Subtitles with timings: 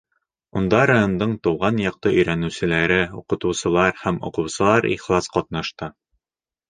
[0.59, 5.91] Унда райондың тыуған яҡты өйрәнеүселәре, уҡытыусылар һәм уҡыусылар ихлас ҡатнашты.